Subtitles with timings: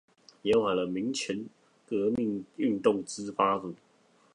[0.41, 1.45] 延緩了民權
[1.85, 3.75] 革命運動之發主